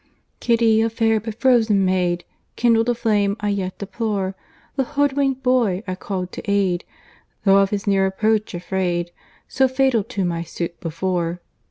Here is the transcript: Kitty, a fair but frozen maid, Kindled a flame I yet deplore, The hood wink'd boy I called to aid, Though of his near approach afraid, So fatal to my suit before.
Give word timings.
Kitty, 0.39 0.81
a 0.81 0.89
fair 0.89 1.19
but 1.19 1.39
frozen 1.39 1.85
maid, 1.85 2.23
Kindled 2.55 2.89
a 2.89 2.95
flame 2.95 3.37
I 3.39 3.49
yet 3.49 3.77
deplore, 3.77 4.35
The 4.75 4.83
hood 4.83 5.13
wink'd 5.13 5.43
boy 5.43 5.83
I 5.87 5.93
called 5.93 6.31
to 6.31 6.49
aid, 6.51 6.85
Though 7.43 7.57
of 7.59 7.69
his 7.69 7.85
near 7.85 8.07
approach 8.07 8.55
afraid, 8.55 9.11
So 9.47 9.67
fatal 9.67 10.03
to 10.05 10.25
my 10.25 10.41
suit 10.41 10.79
before. 10.79 11.39